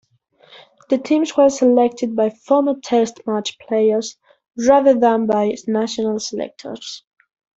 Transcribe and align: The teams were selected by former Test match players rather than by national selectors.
The 0.89 0.97
teams 0.97 1.37
were 1.37 1.51
selected 1.51 2.15
by 2.15 2.31
former 2.31 2.73
Test 2.79 3.19
match 3.27 3.59
players 3.59 4.17
rather 4.57 4.95
than 4.99 5.27
by 5.27 5.55
national 5.67 6.17
selectors. 6.19 7.03